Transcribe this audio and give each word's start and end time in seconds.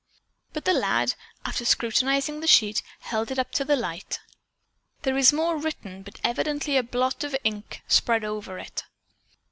But 0.53 0.65
the 0.65 0.73
lad, 0.73 1.13
after 1.45 1.63
scrutinizing 1.63 2.39
the 2.39 2.47
sheet, 2.47 2.81
held 3.01 3.29
it 3.29 3.37
up 3.37 3.51
to 3.51 3.63
the 3.63 3.75
light. 3.75 4.19
"There 5.03 5.15
is 5.15 5.31
more 5.31 5.57
written, 5.57 6.01
but 6.01 6.19
evidently 6.23 6.75
a 6.75 6.81
drop 6.81 7.21
of 7.21 7.35
ink 7.43 7.83
spread 7.87 8.23
over 8.23 8.57
it. 8.57 8.81